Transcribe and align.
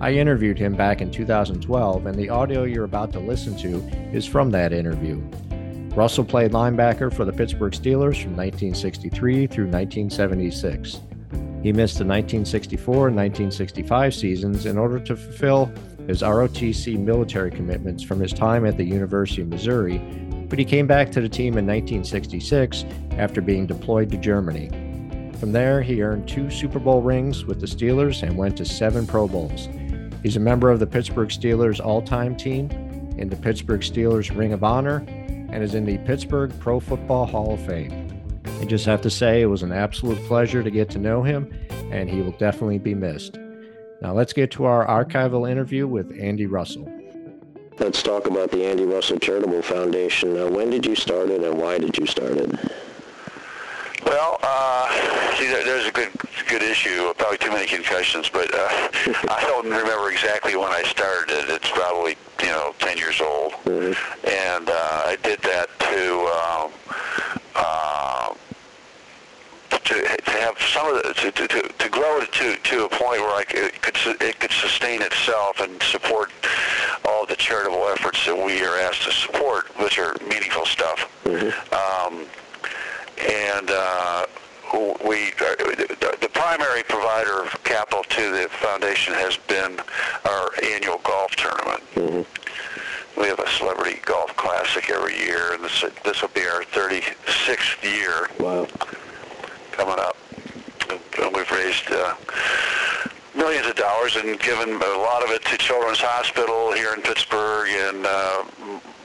I 0.00 0.12
interviewed 0.12 0.58
him 0.58 0.74
back 0.74 1.00
in 1.00 1.10
2012, 1.10 2.06
and 2.06 2.18
the 2.18 2.28
audio 2.28 2.64
you're 2.64 2.84
about 2.84 3.12
to 3.12 3.20
listen 3.20 3.56
to 3.58 3.78
is 4.12 4.26
from 4.26 4.50
that 4.50 4.72
interview. 4.72 5.22
Russell 5.94 6.24
played 6.24 6.52
linebacker 6.52 7.12
for 7.12 7.26
the 7.26 7.32
Pittsburgh 7.32 7.74
Steelers 7.74 8.22
from 8.22 8.34
1963 8.34 9.46
through 9.46 9.66
1976. 9.66 11.00
He 11.62 11.70
missed 11.70 11.98
the 11.98 12.06
1964 12.06 13.08
and 13.08 13.16
1965 13.16 14.14
seasons 14.14 14.64
in 14.64 14.78
order 14.78 14.98
to 14.98 15.14
fulfill 15.14 15.70
his 16.06 16.22
ROTC 16.22 16.98
military 16.98 17.50
commitments 17.50 18.02
from 18.02 18.20
his 18.20 18.32
time 18.32 18.64
at 18.64 18.78
the 18.78 18.84
University 18.84 19.42
of 19.42 19.48
Missouri, 19.48 19.98
but 20.48 20.58
he 20.58 20.64
came 20.64 20.86
back 20.86 21.12
to 21.12 21.20
the 21.20 21.28
team 21.28 21.58
in 21.58 21.66
1966 21.66 22.86
after 23.18 23.42
being 23.42 23.66
deployed 23.66 24.10
to 24.12 24.16
Germany. 24.16 24.70
From 25.38 25.52
there, 25.52 25.82
he 25.82 26.02
earned 26.02 26.26
two 26.26 26.48
Super 26.48 26.78
Bowl 26.78 27.02
rings 27.02 27.44
with 27.44 27.60
the 27.60 27.66
Steelers 27.66 28.22
and 28.22 28.38
went 28.38 28.56
to 28.56 28.64
seven 28.64 29.06
Pro 29.06 29.28
Bowls. 29.28 29.68
He's 30.22 30.36
a 30.36 30.40
member 30.40 30.70
of 30.70 30.80
the 30.80 30.86
Pittsburgh 30.86 31.28
Steelers 31.28 31.84
all 31.84 32.00
time 32.00 32.34
team, 32.34 32.70
in 33.18 33.28
the 33.28 33.36
Pittsburgh 33.36 33.82
Steelers 33.82 34.34
Ring 34.34 34.54
of 34.54 34.64
Honor, 34.64 35.04
and 35.52 35.62
is 35.62 35.74
in 35.74 35.84
the 35.84 35.98
Pittsburgh 35.98 36.52
Pro 36.58 36.80
Football 36.80 37.26
Hall 37.26 37.54
of 37.54 37.64
Fame. 37.66 38.08
I 38.60 38.64
just 38.64 38.86
have 38.86 39.02
to 39.02 39.10
say 39.10 39.42
it 39.42 39.46
was 39.46 39.62
an 39.62 39.72
absolute 39.72 40.18
pleasure 40.26 40.62
to 40.62 40.70
get 40.70 40.88
to 40.90 40.98
know 40.98 41.22
him, 41.22 41.52
and 41.90 42.08
he 42.08 42.22
will 42.22 42.32
definitely 42.32 42.78
be 42.78 42.94
missed. 42.94 43.38
Now 44.00 44.12
let's 44.14 44.32
get 44.32 44.50
to 44.52 44.64
our 44.64 44.86
archival 44.86 45.48
interview 45.48 45.86
with 45.86 46.18
Andy 46.18 46.46
Russell. 46.46 46.90
Let's 47.78 48.02
talk 48.02 48.26
about 48.26 48.50
the 48.50 48.64
Andy 48.64 48.84
Russell 48.84 49.18
Charitable 49.18 49.62
Foundation. 49.62 50.36
Uh, 50.36 50.48
when 50.48 50.70
did 50.70 50.86
you 50.86 50.94
start 50.94 51.28
it, 51.30 51.42
and 51.42 51.58
why 51.58 51.78
did 51.78 51.96
you 51.96 52.06
start 52.06 52.32
it? 52.32 52.50
Well, 54.04 54.38
uh, 54.42 55.36
see, 55.36 55.46
there, 55.46 55.64
there's 55.64 55.86
a 55.86 55.92
good 55.92 56.10
good 56.48 56.62
issue. 56.62 57.12
Probably 57.14 57.38
too 57.38 57.50
many 57.50 57.66
concussions, 57.66 58.28
but 58.28 58.52
uh, 58.54 58.68
I 59.28 59.42
don't 59.46 59.64
remember 59.64 60.10
exactly 60.10 60.54
when 60.56 60.70
I 60.70 60.82
started. 60.82 61.34
It. 61.34 61.48
It's 61.48 61.70
probably 61.70 62.10
you 62.12 62.31
know 62.52 62.74
10 62.78 62.98
years 62.98 63.20
old, 63.20 63.52
mm-hmm. 63.64 64.28
and 64.28 64.68
uh, 64.68 65.02
I 65.06 65.16
did 65.22 65.40
that 65.42 65.68
to. 65.80 66.04
Um, 66.40 66.72
uh, 67.54 68.34
to, 69.84 69.94
to 69.94 70.30
have 70.30 70.56
some 70.60 70.94
of 70.94 71.02
the, 71.02 71.12
to, 71.14 71.32
to, 71.32 71.68
to 71.68 71.88
grow 71.88 72.20
it 72.20 72.32
to, 72.32 72.56
to 72.56 72.84
a 72.84 72.88
point 72.88 73.20
where 73.20 73.34
I 73.34 73.44
could, 73.44 73.64
it 73.64 73.82
could 73.82 74.22
it 74.22 74.38
could 74.38 74.52
sustain 74.52 75.02
itself 75.02 75.60
and 75.60 75.82
support 75.82 76.30
all 77.04 77.26
the 77.26 77.36
charitable 77.36 77.88
efforts 77.88 78.24
that 78.26 78.36
we 78.36 78.62
are 78.64 78.78
asked 78.78 79.02
to 79.02 79.12
support, 79.12 79.66
which 79.80 79.98
are 79.98 80.14
meaningful 80.28 80.66
stuff. 80.66 81.10
Mm-hmm. 81.24 81.50
Um, 81.74 82.26
and 83.28 83.70
uh, 83.70 84.26
we 85.06 85.32
uh, 85.40 86.21
primary 86.32 86.82
provider 86.84 87.42
of 87.42 87.64
capital 87.64 88.02
to 88.04 88.32
the 88.32 88.48
foundation 88.48 89.14
has 89.14 89.36
been 89.48 89.80
our 90.24 90.50
annual 90.62 90.98
golf 91.04 91.34
tournament. 91.36 91.82
Mm-hmm. 91.94 93.20
We 93.20 93.26
have 93.28 93.38
a 93.38 93.48
celebrity 93.50 94.00
golf 94.04 94.34
classic 94.36 94.90
every 94.90 95.16
year, 95.18 95.54
and 95.54 95.62
this 95.62 95.84
this 96.04 96.22
will 96.22 96.30
be 96.30 96.42
our 96.42 96.62
36th 96.64 97.82
year. 97.82 98.28
Wow. 98.38 98.66
Coming 99.72 99.98
up, 99.98 100.16
and 100.90 101.34
we've 101.34 101.50
raised. 101.50 101.90
Uh, 101.90 102.14
millions 103.34 103.66
of 103.66 103.74
dollars 103.76 104.16
and 104.16 104.38
given 104.40 104.68
a 104.70 104.98
lot 104.98 105.24
of 105.24 105.30
it 105.30 105.42
to 105.46 105.56
Children's 105.56 106.00
Hospital 106.00 106.72
here 106.72 106.92
in 106.94 107.00
Pittsburgh, 107.00 107.68
and 107.70 108.04
uh, 108.06 108.44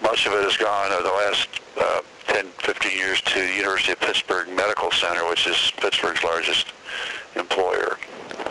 much 0.04 0.26
of 0.28 0.34
it 0.34 0.44
has 0.44 0.58
gone 0.58 0.92
over 0.92 1.04
the 1.04 1.10
last 1.10 1.48
uh, 1.80 2.02
10, 2.28 2.46
15 2.60 2.98
years 2.98 3.22
to 3.22 3.40
the 3.40 3.54
University 3.54 3.94
of 3.94 4.00
Pittsburgh 4.00 4.50
Medical 4.50 4.92
Center, 4.92 5.28
which 5.30 5.48
is 5.48 5.72
Pittsburgh's 5.78 6.24
largest 6.24 6.68
employer. 7.40 7.98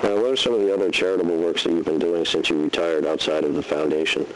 Now, 0.03 0.17
what 0.17 0.33
are 0.33 0.37
some 0.37 0.55
of 0.55 0.61
the 0.61 0.73
other 0.73 0.91
charitable 0.91 1.37
works 1.37 1.65
that 1.65 1.73
you've 1.73 1.85
been 1.85 1.99
doing 1.99 2.25
since 2.25 2.51
you 2.51 2.63
retired 2.63 3.07
outside 3.07 3.45
of 3.45 3.55
the 3.55 3.63
foundation? 3.63 4.27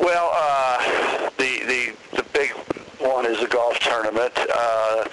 Well, 0.00 0.30
uh, 0.32 1.30
the, 1.38 1.60
the, 1.66 2.16
the 2.16 2.22
big 2.32 2.50
one 2.98 3.26
is 3.26 3.40
the 3.40 3.46
golf 3.46 3.78
tournament. 3.80 4.32
Uh, 4.36 5.04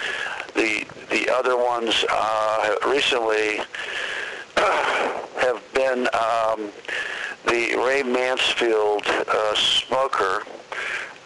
the, 0.56 0.86
the 1.10 1.30
other 1.30 1.58
ones 1.58 2.06
uh, 2.10 2.76
recently 2.88 3.58
have 4.58 5.62
been 5.74 6.08
um, 6.14 6.70
the 7.48 7.76
Ray 7.76 8.04
Mansfield 8.04 9.04
uh, 9.08 9.56
Smoker, 9.56 10.44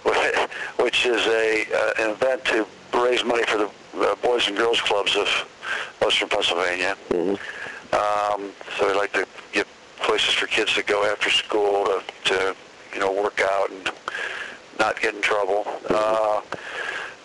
which 0.78 1.06
is 1.06 1.26
a 1.28 1.66
uh, 1.74 2.04
an 2.04 2.10
event 2.12 2.44
to 2.46 2.66
raise 3.04 3.24
money 3.24 3.44
for 3.46 3.58
the 3.58 3.70
uh, 4.00 4.16
Boys 4.16 4.48
and 4.48 4.58
Girls 4.58 4.82
Clubs 4.82 5.16
of 5.16 5.28
Western 6.02 6.30
Pennsylvania. 6.30 6.96
Mm-hmm. 7.10 7.36
Um, 7.94 8.52
so 8.78 8.88
we 8.88 8.94
like 8.94 9.12
to 9.14 9.28
get 9.52 9.68
places 9.98 10.34
for 10.34 10.48
kids 10.48 10.74
to 10.76 10.84
go 10.84 11.06
after 11.06 11.30
school 11.30 11.86
to, 11.86 12.04
to 12.26 12.56
you 12.94 13.00
know 13.00 13.12
work 13.12 13.42
out 13.42 13.70
and 13.70 13.92
not 14.80 15.00
get 15.00 15.14
in 15.16 15.22
trouble. 15.22 15.64
Uh, 15.90 16.42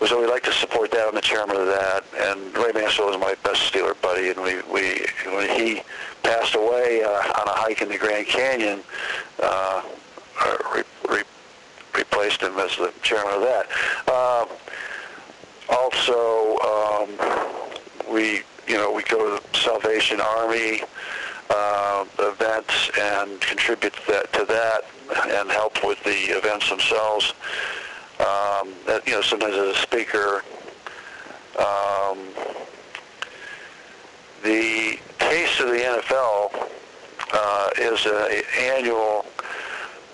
so 0.07 0.21
we 0.21 0.27
like 0.27 0.43
to 0.45 0.53
support 0.53 0.91
that. 0.91 1.09
I'm 1.09 1.15
the 1.15 1.21
chairman 1.21 1.57
of 1.57 1.67
that, 1.67 2.05
and 2.19 2.57
Ray 2.57 2.71
Mansfield 2.73 3.15
is 3.15 3.21
my 3.21 3.35
best 3.43 3.73
Steeler 3.73 4.01
buddy. 4.03 4.29
And 4.29 4.41
we, 4.41 4.57
we 4.71 5.07
when 5.33 5.49
he 5.49 5.81
passed 6.23 6.55
away 6.55 7.03
uh, 7.03 7.09
on 7.09 7.49
a 7.49 7.53
hike 7.53 7.81
in 7.81 7.89
the 7.89 7.99
Grand 7.99 8.27
Canyon, 8.27 8.81
uh, 9.43 9.83
re, 10.75 10.83
re, 11.09 11.23
replaced 11.95 12.43
him 12.43 12.59
as 12.59 12.77
the 12.77 12.93
chairman 13.03 13.35
of 13.35 13.41
that. 13.41 13.67
Uh, 14.07 14.47
also, 16.09 16.59
um, 16.59 18.13
we 18.13 18.43
you 18.67 18.77
know 18.77 18.93
we 18.93 19.03
go 19.05 19.39
to 19.39 19.43
the 19.53 19.59
Salvation 19.59 20.21
Army 20.21 20.83
uh, 21.51 22.05
events 22.19 22.91
and 22.99 23.41
contribute 23.41 23.93
to 23.93 24.07
that, 24.09 24.33
to 24.33 24.45
that 24.45 24.83
and 25.29 25.51
help 25.51 25.85
with 25.85 26.03
the 26.05 26.37
events 26.37 26.69
themselves. 26.69 27.33
Um, 28.19 28.73
that, 28.87 29.03
you 29.07 29.13
know, 29.13 29.23
sometimes 29.23 29.55
as 29.55 29.77
a 29.77 29.81
speaker. 29.81 30.43
Um, 31.59 32.19
the 34.43 34.99
Taste 35.19 35.61
of 35.61 35.69
the 35.69 35.79
NFL 35.79 36.69
uh, 37.33 37.71
is 37.79 38.07
an 38.07 38.43
annual 38.61 39.27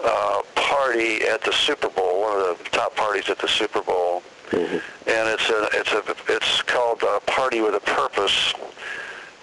uh, 0.04 0.42
party 0.54 1.22
at 1.24 1.42
the 1.42 1.52
Super 1.52 1.88
Bowl, 1.88 2.22
one 2.22 2.38
of 2.40 2.58
the 2.58 2.70
top 2.70 2.96
parties 2.96 3.28
at 3.28 3.38
the 3.38 3.48
Super 3.48 3.82
Bowl, 3.82 4.22
mm-hmm. 4.52 5.08
and 5.08 5.28
it's 5.28 5.48
a 5.50 5.68
it's 5.72 5.92
a 5.92 6.02
it's 6.28 6.62
called 6.62 7.02
a 7.02 7.20
party 7.20 7.60
with 7.60 7.74
a 7.74 7.80
purpose 7.80 8.54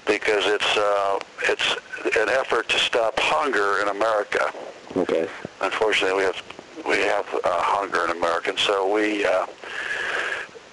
because 0.06 0.46
it's 0.48 0.78
uh, 0.78 1.20
it's 1.44 1.76
an 2.18 2.30
effort 2.30 2.70
to 2.70 2.80
stop 2.80 3.20
hunger 3.20 3.82
in 3.82 3.90
America. 3.90 4.52
Okay. 4.96 5.28
Unfortunately, 5.62 6.18
we 6.18 6.24
have 6.24 6.42
we 6.88 6.98
have 7.00 7.28
uh, 7.44 7.62
hunger 7.62 8.06
in 8.06 8.12
America, 8.12 8.52
and 8.52 8.60
so 8.60 8.92
we. 8.92 9.26
Uh, 9.26 9.46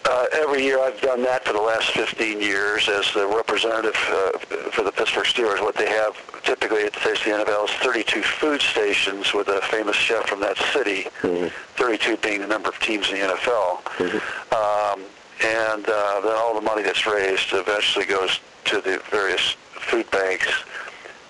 uh, 0.09 0.27
every 0.33 0.63
year 0.63 0.81
I've 0.81 1.01
done 1.01 1.23
that 1.25 1.45
for 1.45 1.53
the 1.53 1.61
last 1.61 1.91
15 1.91 2.41
years 2.41 2.89
as 2.89 3.13
the 3.13 3.27
representative 3.27 3.97
uh, 4.09 4.39
for 4.71 4.83
the 4.83 4.93
Pittsburgh 4.93 5.27
Steelers. 5.27 5.61
What 5.61 5.75
they 5.75 5.89
have 5.89 6.15
typically 6.43 6.85
at 6.85 6.93
the 6.93 7.01
Taste 7.01 7.27
of 7.27 7.47
the 7.47 7.53
NFL 7.53 7.65
is 7.65 7.71
32 7.83 8.23
food 8.23 8.61
stations 8.61 9.33
with 9.35 9.49
a 9.49 9.61
famous 9.63 9.97
chef 9.97 10.27
from 10.27 10.41
that 10.41 10.57
city, 10.73 11.05
mm-hmm. 11.21 11.49
32 11.77 12.17
being 12.19 12.41
the 12.41 12.47
number 12.47 12.69
of 12.69 12.79
teams 12.81 13.11
in 13.11 13.17
the 13.17 13.27
NFL. 13.35 13.83
Mm-hmm. 13.99 14.55
Um, 14.55 15.07
and 15.45 15.87
uh, 15.89 16.21
then 16.23 16.37
all 16.37 16.55
the 16.55 16.61
money 16.61 16.83
that's 16.83 17.07
raised 17.07 17.53
eventually 17.53 18.07
goes 18.07 18.41
to 18.65 18.81
the 18.81 19.03
various 19.11 19.57
food 19.73 20.11
banks 20.11 20.65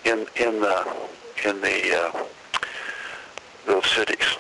in 0.05 0.27
in 0.37 0.61
the 0.61 0.97
in 1.45 1.61
the 1.61 1.97
uh, 1.97 2.25
those 3.67 3.87
cities. 3.87 4.37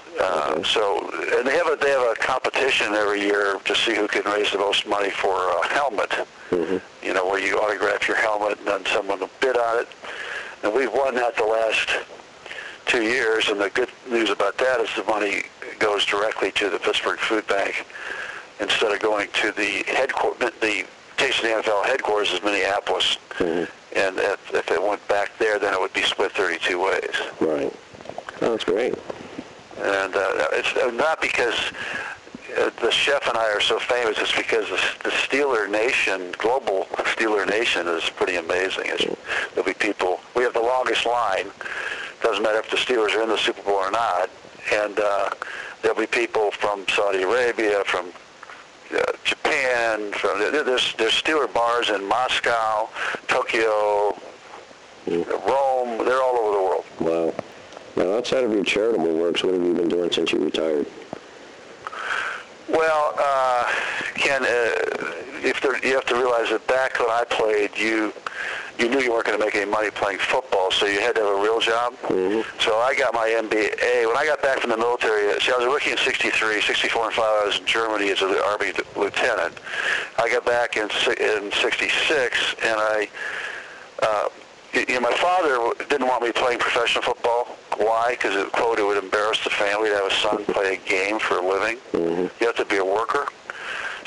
Uh, 0.56 0.62
so, 0.64 1.10
and 1.36 1.46
they 1.46 1.56
have 1.56 1.66
a 1.66 1.76
they 1.76 1.90
have 1.90 2.02
a 2.02 2.14
competition 2.16 2.94
every 2.94 3.20
year 3.20 3.58
to 3.64 3.74
see 3.74 3.94
who 3.94 4.08
can 4.08 4.22
raise 4.24 4.50
the 4.52 4.58
most 4.58 4.86
money 4.86 5.10
for 5.10 5.34
a 5.34 5.66
helmet. 5.68 6.10
Mm-hmm. 6.50 6.78
You 7.04 7.14
know, 7.14 7.26
where 7.26 7.40
you 7.40 7.58
autograph 7.58 8.08
your 8.08 8.16
helmet 8.16 8.58
and 8.58 8.66
then 8.66 8.86
someone 8.86 9.20
will 9.20 9.30
bid 9.40 9.56
on 9.56 9.80
it. 9.80 9.88
And 10.62 10.74
we've 10.74 10.92
won 10.92 11.14
that 11.16 11.36
the 11.36 11.44
last 11.44 11.90
two 12.86 13.02
years. 13.02 13.48
And 13.48 13.60
the 13.60 13.70
good 13.70 13.90
news 14.08 14.30
about 14.30 14.56
that 14.58 14.80
is 14.80 14.88
the 14.96 15.04
money 15.04 15.42
goes 15.78 16.04
directly 16.04 16.52
to 16.52 16.70
the 16.70 16.78
Pittsburgh 16.78 17.18
Food 17.18 17.46
Bank 17.46 17.84
instead 18.60 18.92
of 18.92 19.00
going 19.00 19.28
to 19.42 19.52
the 19.52 19.84
headquarters. 19.86 20.52
The 20.60 20.86
Taste 21.16 21.38
of 21.38 21.44
the 21.44 21.70
NFL 21.70 21.86
headquarters 21.86 22.32
is 22.32 22.42
Minneapolis. 22.42 23.16
Mm-hmm. 23.38 23.98
And 23.98 24.18
if, 24.18 24.54
if 24.54 24.70
it 24.70 24.82
went 24.82 25.06
back 25.08 25.30
there, 25.38 25.58
then 25.58 25.72
it 25.72 25.80
would 25.80 25.92
be 25.94 26.02
split 26.02 26.32
32 26.32 26.82
ways. 26.82 27.14
Right. 27.40 27.72
Oh, 28.42 28.50
that's 28.50 28.64
great. 28.64 28.94
Not 31.06 31.20
because 31.20 31.54
uh, 32.58 32.70
the 32.80 32.90
chef 32.90 33.28
and 33.28 33.38
I 33.38 33.48
are 33.52 33.60
so 33.60 33.78
famous. 33.78 34.18
It's 34.18 34.36
because 34.36 34.68
the, 34.68 34.80
the 35.04 35.14
Steeler 35.14 35.70
Nation, 35.70 36.34
global 36.36 36.86
Steeler 37.14 37.48
Nation, 37.48 37.86
is 37.86 38.10
pretty 38.10 38.34
amazing. 38.34 38.86
It's, 38.86 39.04
there'll 39.54 39.64
be 39.64 39.72
people. 39.72 40.18
We 40.34 40.42
have 40.42 40.52
the 40.52 40.66
longest 40.74 41.06
line. 41.06 41.46
Doesn't 42.24 42.42
matter 42.42 42.58
if 42.58 42.68
the 42.72 42.76
Steelers 42.76 43.14
are 43.14 43.22
in 43.22 43.28
the 43.28 43.38
Super 43.38 43.62
Bowl 43.62 43.74
or 43.74 43.92
not. 43.92 44.30
And 44.72 44.98
uh, 44.98 45.30
there'll 45.80 45.96
be 45.96 46.08
people 46.08 46.50
from 46.50 46.84
Saudi 46.88 47.22
Arabia, 47.22 47.84
from 47.84 48.06
uh, 48.92 49.12
Japan. 49.22 50.10
From 50.10 50.40
there's 50.40 50.92
there's 50.98 51.12
Steeler 51.12 51.46
bars 51.54 51.88
in 51.90 52.04
Moscow, 52.08 52.88
Tokyo, 53.28 54.18
mm. 55.06 55.24
Rome. 55.46 56.04
They're 56.04 56.20
all 56.20 56.36
over 56.36 56.52
the 56.58 56.64
world. 56.64 56.84
Wow. 56.98 57.45
Now, 57.96 58.16
outside 58.16 58.44
of 58.44 58.52
your 58.52 58.64
charitable 58.64 59.16
works, 59.16 59.42
what 59.42 59.54
have 59.54 59.62
you 59.62 59.74
been 59.74 59.88
doing 59.88 60.10
since 60.12 60.32
you 60.32 60.44
retired? 60.44 60.86
Well, 62.68 63.14
uh, 63.18 63.72
Ken, 64.14 64.42
uh, 64.42 64.46
if 65.42 65.60
there, 65.60 65.78
you 65.86 65.94
have 65.94 66.04
to 66.06 66.14
realize 66.14 66.50
that 66.50 66.66
back 66.66 66.98
when 66.98 67.10
I 67.10 67.24
played, 67.24 67.76
you 67.76 68.12
you 68.78 68.90
knew 68.90 69.00
you 69.00 69.12
weren't 69.12 69.24
going 69.24 69.38
to 69.38 69.42
make 69.44 69.54
any 69.54 69.70
money 69.70 69.90
playing 69.90 70.18
football, 70.18 70.70
so 70.70 70.84
you 70.84 71.00
had 71.00 71.14
to 71.14 71.22
have 71.22 71.38
a 71.38 71.42
real 71.42 71.60
job. 71.60 71.94
Mm-hmm. 72.02 72.42
So 72.60 72.76
I 72.76 72.94
got 72.94 73.14
my 73.14 73.28
MBA. 73.28 74.06
When 74.06 74.16
I 74.16 74.26
got 74.26 74.42
back 74.42 74.60
from 74.60 74.70
the 74.70 74.76
military, 74.76 75.32
see, 75.40 75.52
I 75.52 75.56
was 75.56 75.66
working 75.66 75.92
in 75.92 75.98
63, 75.98 76.60
64 76.60 77.06
and 77.06 77.14
5, 77.14 77.24
I 77.24 77.46
was 77.46 77.58
in 77.58 77.66
Germany 77.66 78.10
as 78.10 78.20
an 78.20 78.36
Army 78.44 78.72
lieutenant. 78.94 79.54
I 80.18 80.28
got 80.28 80.44
back 80.44 80.76
in, 80.76 80.90
in 81.18 81.52
66, 81.52 82.54
and 82.64 82.76
I, 82.78 83.08
uh, 84.02 84.28
you 84.74 84.94
know, 84.94 85.00
my 85.00 85.16
father 85.16 85.84
didn't 85.88 86.06
want 86.06 86.22
me 86.22 86.32
playing 86.32 86.58
professional 86.58 87.02
football. 87.02 87.35
Why? 87.78 88.12
Because, 88.12 88.48
quote, 88.50 88.78
it 88.78 88.86
would 88.86 89.02
embarrass 89.02 89.42
the 89.44 89.50
family 89.50 89.90
to 89.90 89.96
have 89.96 90.06
a 90.06 90.14
son 90.14 90.44
play 90.46 90.74
a 90.74 90.88
game 90.88 91.18
for 91.18 91.38
a 91.38 91.46
living. 91.46 91.76
Mm-hmm. 91.92 92.26
You 92.40 92.46
have 92.46 92.56
to 92.56 92.64
be 92.64 92.78
a 92.78 92.84
worker. 92.84 93.26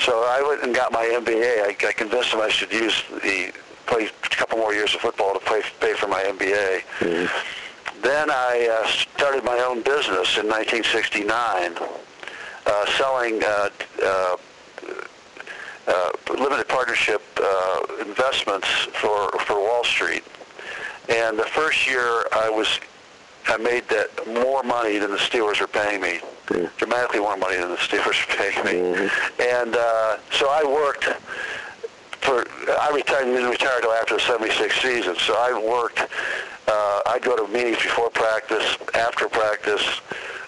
So 0.00 0.24
I 0.24 0.42
went 0.42 0.62
and 0.62 0.74
got 0.74 0.92
my 0.92 1.04
MBA. 1.04 1.62
I, 1.62 1.76
I 1.86 1.92
convinced 1.92 2.32
him 2.32 2.40
I 2.40 2.48
should 2.48 2.72
use 2.72 3.02
the 3.22 3.52
play 3.86 4.06
a 4.06 4.28
couple 4.28 4.58
more 4.58 4.72
years 4.72 4.94
of 4.94 5.00
football 5.00 5.34
to 5.34 5.40
pay 5.40 5.62
pay 5.80 5.94
for 5.94 6.08
my 6.08 6.22
MBA. 6.22 6.80
Mm-hmm. 7.00 8.02
Then 8.02 8.30
I 8.30 8.82
uh, 8.82 8.88
started 8.88 9.44
my 9.44 9.58
own 9.58 9.82
business 9.82 10.38
in 10.38 10.48
1969, 10.48 11.76
uh, 12.66 12.86
selling 12.96 13.42
uh, 13.44 13.68
uh, 14.02 14.36
uh, 15.86 16.10
limited 16.30 16.66
partnership 16.68 17.22
uh, 17.42 17.80
investments 18.00 18.68
for 18.94 19.30
for 19.40 19.60
Wall 19.60 19.84
Street. 19.84 20.24
And 21.10 21.38
the 21.38 21.44
first 21.44 21.86
year 21.86 22.24
I 22.32 22.48
was 22.48 22.80
I 23.48 23.56
made 23.56 23.88
that 23.88 24.08
more 24.28 24.62
money 24.62 24.98
than 24.98 25.10
the 25.10 25.16
Steelers 25.16 25.60
were 25.60 25.66
paying 25.66 26.00
me, 26.00 26.20
dramatically 26.76 27.20
more 27.20 27.36
money 27.36 27.56
than 27.56 27.70
the 27.70 27.76
Steelers 27.76 28.26
were 28.26 28.36
paying 28.36 28.64
me. 28.64 28.72
Mm-hmm. 28.72 29.42
And 29.42 29.76
uh, 29.76 30.18
so 30.30 30.48
I 30.48 30.62
worked 30.64 31.04
for, 32.20 32.46
I 32.80 32.90
retired, 32.94 33.24
didn't 33.24 33.50
retire 33.50 33.76
until 33.76 33.92
after 33.92 34.14
the 34.14 34.20
76 34.20 34.80
season, 34.80 35.16
so 35.16 35.34
I 35.34 35.52
worked, 35.52 36.00
uh, 36.68 37.02
I'd 37.06 37.22
go 37.22 37.36
to 37.36 37.50
meetings 37.52 37.78
before 37.82 38.10
practice, 38.10 38.76
after 38.94 39.28
practice, 39.28 40.00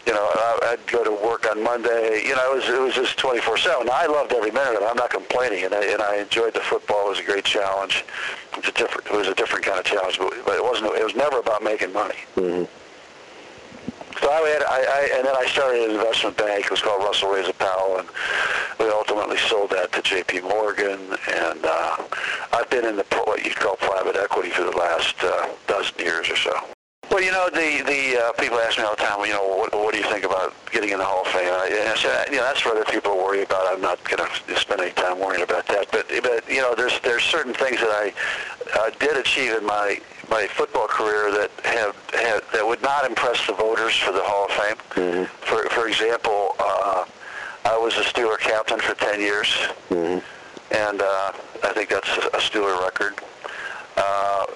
you 0.06 0.12
know, 0.12 0.28
I'd 0.64 0.84
go 0.88 1.04
to 1.04 1.10
work 1.10 1.48
on 1.48 1.62
Monday. 1.62 2.24
You 2.24 2.34
know, 2.34 2.52
it 2.52 2.56
was 2.56 2.68
it 2.68 2.80
was 2.80 2.94
just 2.94 3.16
24/7. 3.18 3.88
I 3.88 4.06
loved 4.06 4.32
every 4.32 4.50
minute 4.50 4.74
of 4.74 4.82
it. 4.82 4.86
I'm 4.88 4.96
not 4.96 5.10
complaining, 5.10 5.64
and 5.64 5.74
I, 5.74 5.84
and 5.84 6.02
I 6.02 6.16
enjoyed 6.16 6.54
the 6.54 6.60
football. 6.60 7.06
It 7.06 7.10
was 7.10 7.18
a 7.20 7.24
great 7.24 7.44
challenge. 7.44 8.04
It 8.52 8.56
was 8.56 8.68
a 8.68 8.72
different 8.72 9.06
it 9.06 9.16
was 9.16 9.28
a 9.28 9.34
different 9.34 9.64
kind 9.64 9.78
of 9.78 9.84
challenge, 9.84 10.18
but, 10.18 10.34
but 10.44 10.56
it 10.56 10.64
wasn't. 10.64 10.92
It 10.96 11.04
was 11.04 11.14
never 11.14 11.38
about 11.38 11.62
making 11.62 11.92
money. 11.92 12.16
Mm-hmm. 12.34 12.64
I 14.32 14.48
had, 14.48 14.62
I, 14.62 14.80
I, 14.80 15.18
and 15.18 15.26
then 15.26 15.36
I 15.36 15.44
started 15.46 15.90
an 15.90 15.96
investment 15.96 16.38
bank. 16.38 16.64
It 16.64 16.70
was 16.70 16.80
called 16.80 17.02
Russell 17.02 17.30
Rea 17.30 17.44
Zappala, 17.44 18.00
and 18.00 18.08
we 18.80 18.88
ultimately 18.88 19.36
sold 19.36 19.70
that 19.70 19.92
to 19.92 20.00
J.P. 20.00 20.40
Morgan. 20.40 20.98
And 21.28 21.60
uh, 21.64 21.96
I've 22.52 22.70
been 22.70 22.86
in 22.86 22.96
the 22.96 23.04
what 23.26 23.44
you 23.44 23.50
call 23.50 23.76
private 23.76 24.16
equity 24.16 24.50
for 24.50 24.64
the 24.64 24.70
last 24.70 25.16
uh, 25.22 25.48
dozen 25.66 25.98
years 25.98 26.30
or 26.30 26.36
so. 26.36 26.71
Well, 27.12 27.22
you 27.22 27.30
know, 27.30 27.50
the 27.50 27.82
the 27.84 28.18
uh, 28.18 28.32
people 28.40 28.58
ask 28.58 28.78
me 28.78 28.84
all 28.84 28.96
the 28.96 29.02
time, 29.02 29.20
you 29.26 29.34
know, 29.34 29.46
what, 29.46 29.74
what 29.74 29.92
do 29.92 30.00
you 30.00 30.08
think 30.08 30.24
about 30.24 30.54
getting 30.70 30.90
in 30.90 30.98
the 30.98 31.04
Hall 31.04 31.20
of 31.20 31.26
Fame? 31.26 31.52
I, 31.52 31.68
and 31.68 31.90
I 31.90 31.94
said, 31.94 32.30
you 32.30 32.36
know, 32.36 32.44
that's 32.44 32.60
for 32.60 32.70
other 32.70 32.86
people 32.86 33.18
worry 33.18 33.42
about. 33.42 33.66
I'm 33.66 33.82
not 33.82 34.02
going 34.04 34.26
to 34.26 34.56
spend 34.56 34.80
any 34.80 34.92
time 34.92 35.20
worrying 35.20 35.42
about 35.42 35.66
that. 35.66 35.92
But 35.92 36.08
but 36.08 36.48
you 36.48 36.62
know, 36.62 36.74
there's 36.74 36.98
there's 37.00 37.22
certain 37.22 37.52
things 37.52 37.80
that 37.80 37.90
I 37.90 38.14
uh, 38.80 38.90
did 38.98 39.18
achieve 39.18 39.52
in 39.52 39.66
my 39.66 40.00
my 40.30 40.46
football 40.46 40.88
career 40.88 41.30
that 41.32 41.50
have, 41.64 41.94
have 42.14 42.50
that 42.54 42.66
would 42.66 42.80
not 42.80 43.04
impress 43.04 43.46
the 43.46 43.52
voters 43.52 43.94
for 43.94 44.12
the 44.12 44.22
Hall 44.22 44.46
of 44.46 44.52
Fame. 44.52 44.76
Mm-hmm. 44.92 45.24
For 45.44 45.68
for 45.68 45.88
example, 45.88 46.56
uh, 46.58 47.04
I 47.66 47.76
was 47.76 47.92
a 47.98 48.04
Steeler 48.04 48.38
captain 48.38 48.80
for 48.80 48.94
10 48.94 49.20
years, 49.20 49.48
mm-hmm. 49.90 50.24
and 50.74 51.02
uh, 51.02 51.32
I 51.62 51.72
think 51.74 51.90
that's 51.90 52.08
a 52.08 52.40
Steeler 52.40 52.82
record. 52.82 53.20
Uh, 53.98 54.46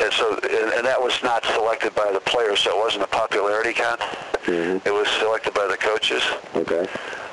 and 0.00 0.12
so, 0.12 0.34
and, 0.34 0.72
and, 0.72 0.86
that 0.86 1.00
was 1.00 1.22
not 1.22 1.44
selected 1.44 1.94
by 1.94 2.10
the 2.12 2.20
players, 2.20 2.60
so 2.60 2.70
it 2.76 2.78
wasn't 2.78 3.04
a 3.04 3.06
popularity 3.06 3.72
count. 3.72 4.00
Mm-hmm. 4.00 4.86
It 4.86 4.92
was 4.92 5.06
selected 5.18 5.54
by 5.54 5.66
the 5.66 5.76
coaches. 5.76 6.22
Okay. 6.56 6.86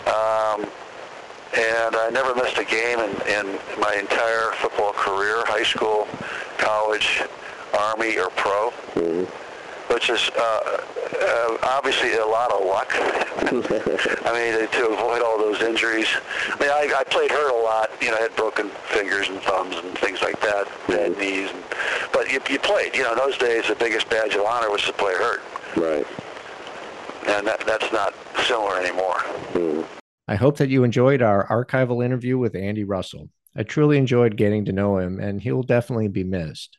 Um, 0.07 0.67
and 1.55 1.95
I 1.95 2.09
never 2.11 2.35
missed 2.35 2.57
a 2.57 2.65
game 2.65 2.99
in, 2.99 3.11
in 3.27 3.59
my 3.79 3.95
entire 3.95 4.51
football 4.53 4.93
career, 4.93 5.43
high 5.45 5.63
school, 5.63 6.07
college, 6.57 7.23
Army, 7.73 8.17
or 8.17 8.29
pro, 8.31 8.71
mm-hmm. 8.95 9.46
Which 9.97 10.11
is 10.11 10.29
uh, 10.37 10.77
uh, 11.23 11.57
obviously 11.63 12.13
a 12.13 12.23
lot 12.23 12.51
of 12.51 12.63
luck. 12.63 12.87
I 12.93 14.31
mean, 14.31 14.69
to 14.69 14.89
avoid 14.89 15.23
all 15.23 15.39
those 15.39 15.59
injuries. 15.63 16.07
I 16.49 16.59
mean, 16.59 16.69
I, 16.69 16.99
I 16.99 17.03
played 17.03 17.31
hurt 17.31 17.51
a 17.51 17.63
lot. 17.63 17.89
You 17.99 18.11
know, 18.11 18.17
I 18.17 18.21
had 18.21 18.35
broken 18.35 18.69
fingers 18.89 19.27
and 19.29 19.41
thumbs 19.41 19.75
and 19.75 19.97
things 19.97 20.21
like 20.21 20.39
that, 20.41 20.67
bad 20.87 21.13
mm-hmm. 21.13 21.19
knees. 21.19 21.49
And, 21.49 21.63
but 22.13 22.31
you, 22.31 22.39
you 22.47 22.59
played. 22.59 22.95
You 22.95 23.05
know, 23.05 23.13
in 23.13 23.17
those 23.17 23.39
days, 23.39 23.67
the 23.69 23.73
biggest 23.73 24.07
badge 24.07 24.35
of 24.35 24.41
honor 24.41 24.69
was 24.69 24.83
to 24.83 24.93
play 24.93 25.15
hurt. 25.15 25.41
Right. 25.75 26.05
And 27.35 27.47
that, 27.47 27.61
that's 27.61 27.91
not 27.91 28.13
similar 28.45 28.77
anymore. 28.77 29.17
Mm. 29.53 29.83
I 30.27 30.35
hope 30.35 30.57
that 30.57 30.69
you 30.69 30.83
enjoyed 30.83 31.23
our 31.23 31.47
archival 31.47 32.05
interview 32.05 32.37
with 32.37 32.55
Andy 32.55 32.83
Russell. 32.83 33.29
I 33.55 33.63
truly 33.63 33.97
enjoyed 33.97 34.37
getting 34.37 34.65
to 34.65 34.73
know 34.73 34.99
him, 34.99 35.19
and 35.19 35.41
he'll 35.41 35.63
definitely 35.63 36.07
be 36.07 36.23
missed. 36.23 36.77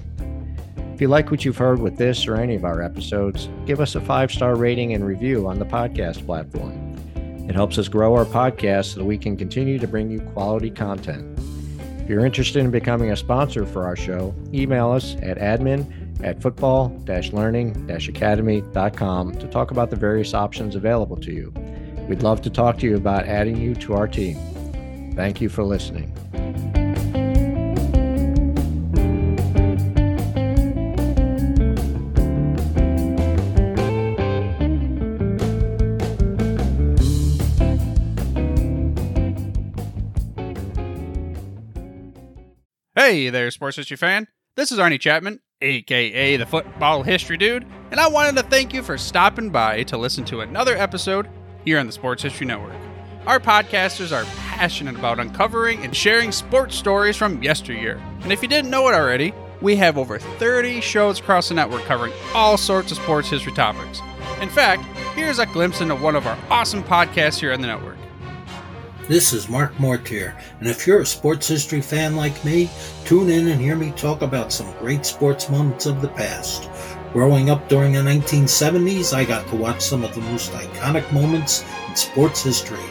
If 0.95 1.01
you 1.01 1.09
like 1.09 1.31
what 1.31 1.45
you've 1.47 1.57
heard 1.57 1.81
with 1.81 1.97
this 1.97 2.27
or 2.27 2.37
any 2.37 2.55
of 2.55 2.67
our 2.67 2.83
episodes, 2.83 3.49
give 3.65 3.81
us 3.81 3.95
a 3.95 4.03
five 4.03 4.31
star 4.31 4.55
rating 4.55 4.93
and 4.93 5.07
review 5.07 5.49
on 5.49 5.59
the 5.59 5.65
podcast 5.65 6.27
platform. 6.27 6.95
It 7.49 7.55
helps 7.55 7.79
us 7.79 7.89
grow 7.89 8.15
our 8.15 8.27
podcast 8.27 8.93
so 8.93 8.99
that 8.99 9.07
we 9.07 9.17
can 9.17 9.35
continue 9.35 9.79
to 9.79 9.89
bring 9.89 10.11
you 10.11 10.21
quality 10.21 10.71
content. 10.71 11.39
If 12.01 12.11
you're 12.11 12.27
interested 12.27 12.63
in 12.63 12.71
becoming 12.71 13.13
a 13.13 13.17
sponsor 13.17 13.65
for 13.65 13.87
our 13.87 13.97
show, 13.97 14.35
email 14.53 14.91
us 14.91 15.17
at 15.23 15.39
admin 15.39 15.91
at 16.23 16.43
football 16.43 16.95
learning 17.33 17.91
academy.com 17.91 19.39
to 19.39 19.47
talk 19.47 19.71
about 19.71 19.89
the 19.89 19.97
various 19.97 20.35
options 20.35 20.75
available 20.75 21.17
to 21.17 21.33
you. 21.33 21.51
We'd 22.09 22.23
love 22.23 22.41
to 22.43 22.51
talk 22.51 22.79
to 22.79 22.87
you 22.87 22.97
about 22.97 23.27
adding 23.27 23.59
you 23.59 23.75
to 23.75 23.93
our 23.93 24.09
team. 24.09 24.39
Thank 25.15 25.43
you 25.43 25.51
for 25.51 25.63
listening. 25.63 26.15
Hey 42.95 43.29
there, 43.29 43.51
sports 43.51 43.77
history 43.77 43.97
fan. 43.97 44.29
This 44.57 44.73
is 44.73 44.79
Arnie 44.79 44.99
Chapman, 44.99 45.41
aka 45.61 46.37
the 46.37 46.47
Football 46.47 47.03
History 47.03 47.37
Dude, 47.37 47.67
and 47.91 48.01
I 48.01 48.09
wanted 48.09 48.37
to 48.37 48.49
thank 48.49 48.73
you 48.73 48.83
for 48.83 48.97
stopping 48.97 49.51
by 49.51 49.83
to 49.85 49.99
listen 49.99 50.25
to 50.27 50.41
another 50.41 50.77
episode 50.77 51.29
here 51.69 51.79
on 51.79 51.87
the 51.87 51.93
Sports 51.93 52.23
History 52.23 52.47
Network. 52.47 52.73
Our 53.27 53.39
podcasters 53.39 54.11
are 54.11 54.25
passionate 54.39 54.97
about 54.97 55.21
uncovering 55.21 55.85
and 55.85 55.95
sharing 55.95 56.33
sports 56.33 56.75
stories 56.75 57.15
from 57.15 57.43
yesteryear. 57.43 58.03
And 58.23 58.33
if 58.33 58.41
you 58.41 58.49
didn't 58.49 58.71
know 58.71 58.89
it 58.89 58.95
already, 58.95 59.35
we 59.61 59.77
have 59.77 59.99
over 59.99 60.19
30 60.19 60.81
shows 60.81 61.21
across 61.21 61.51
the 61.51 61.55
network 61.55 61.83
covering 61.83 62.15
all 62.33 62.57
sorts 62.57 62.91
of 62.91 62.97
sports 62.97 63.29
history 63.29 63.53
topics. 63.53 64.01
In 64.41 64.49
fact, 64.49 64.83
here's 65.15 65.41
a 65.41 65.45
glimpse 65.45 65.83
into 65.83 65.95
one 65.95 66.17
of 66.17 66.27
our 66.27 66.39
awesome 66.49 66.83
podcasts 66.83 67.39
here 67.39 67.53
on 67.53 67.61
the 67.61 67.67
network. 67.67 67.99
This 69.07 69.35
is 69.35 69.51
Mark 69.51 69.79
Mortier, 69.79 70.39
and 70.61 70.69
if 70.69 70.87
you're 70.87 71.03
a 71.03 71.07
sports 71.07 71.49
history 71.49 71.83
fan 71.83 72.17
like 72.17 72.43
me, 72.47 72.71
tune 73.05 73.29
in 73.29 73.49
and 73.49 73.61
hear 73.61 73.77
me 73.77 73.91
talk 73.91 74.23
about 74.23 74.55
some 74.55 74.73
great 74.79 75.05
sports 75.05 75.51
moments 75.51 75.85
of 75.85 76.01
the 76.01 76.09
past. 76.09 76.71
Growing 77.15 77.49
up 77.49 77.71
during 77.71 77.95
the 77.95 78.01
1970s, 78.01 79.17
I 79.17 79.25
got 79.25 79.49
to 79.49 79.57
watch 79.57 79.81
some 79.81 80.05
of 80.05 80.15
the 80.15 80.21
most 80.21 80.53
iconic 80.53 81.11
moments 81.11 81.65
in 81.89 81.97
sports 81.97 82.43
history. 82.43 82.85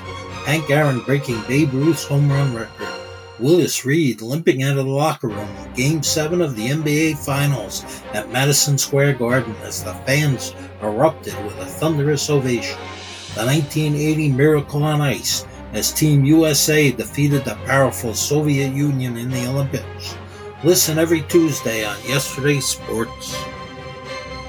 Hank 0.46 0.72
Aaron 0.72 1.02
breaking 1.02 1.40
Babe 1.48 1.72
Ruth's 1.72 2.04
home 2.04 2.32
run 2.32 2.56
record. 2.56 2.88
Willis 3.40 3.86
Reed 3.86 4.24
limping 4.24 4.64
out 4.64 4.80
of 4.80 4.86
the 4.86 4.92
locker 4.92 5.28
room 5.28 5.56
in 5.58 5.74
Game 5.74 6.02
7 6.02 6.42
of 6.42 6.56
the 6.56 6.70
NBA 6.70 7.24
Finals 7.24 7.86
at 8.14 8.32
Madison 8.32 8.80
Square 8.80 9.14
Garden 9.14 9.56
as 9.62 9.84
the 9.84 9.94
fans 9.94 10.56
erupted 10.82 11.36
with 11.46 11.56
a 11.60 11.66
thunderous 11.66 12.28
ovation. 12.32 12.80
The 13.36 13.46
1980 13.46 14.32
Miracle 14.32 14.84
on 14.84 15.00
Ice 15.00 15.46
as 15.74 15.94
Team 15.94 16.26
USA 16.26 16.92
defeated 16.92 17.46
the 17.46 17.56
powerful 17.68 18.16
Soviet 18.16 18.74
Union 18.74 19.16
in 19.16 19.30
the 19.30 19.46
Olympics. 19.46 20.16
Listen 20.64 20.98
every 20.98 21.22
Tuesday 21.24 21.86
on 21.86 21.98
Yesterday's 22.08 22.66
Sports. 22.66 23.38